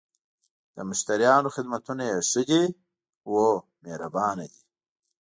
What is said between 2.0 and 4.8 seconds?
یی ښه ده؟ هو، مهربانه دي